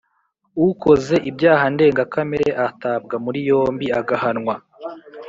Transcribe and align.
Ukoze 0.67 1.15
ibyaha 1.29 1.65
ndenga 1.73 2.03
kamere 2.13 2.47
atabwa 2.67 3.15
muri 3.25 3.39
yombi 3.49 3.87
agahanwa 3.99 4.53